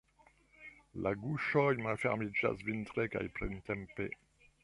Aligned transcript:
La 1.07 1.11
guŝoj 1.25 1.67
malfermiĝas 1.87 2.65
vintre 2.71 3.07
kaj 3.17 3.23
printempe. 3.39 4.09